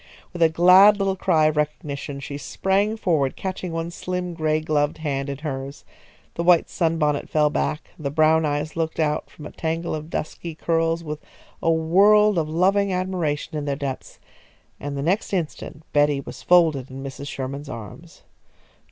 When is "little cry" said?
0.97-1.45